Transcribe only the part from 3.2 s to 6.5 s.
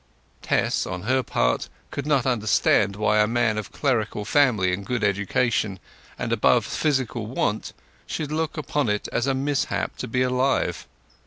man of clerical family and good education, and